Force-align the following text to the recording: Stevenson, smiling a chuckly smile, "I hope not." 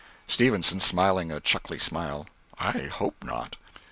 Stevenson, 0.25 0.79
smiling 0.79 1.31
a 1.31 1.39
chuckly 1.39 1.79
smile, 1.79 2.25
"I 2.57 2.87
hope 2.87 3.23
not." 3.23 3.55